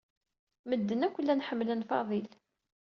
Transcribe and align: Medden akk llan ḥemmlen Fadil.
Medden 0.69 1.05
akk 1.07 1.17
llan 1.23 1.45
ḥemmlen 1.47 1.85
Fadil. 1.89 2.29